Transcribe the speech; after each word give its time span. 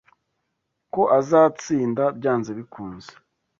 Ko 0.93 1.01
azatsinda 1.19 2.03
byanze 2.17 2.51
bikunze. 2.59 3.11